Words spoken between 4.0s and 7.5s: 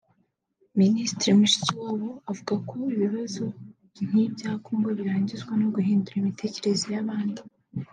nk’ibya Congo birangizwa no guhindura imitekerereze y’abandi